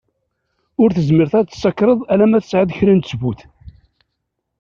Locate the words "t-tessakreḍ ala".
1.47-2.25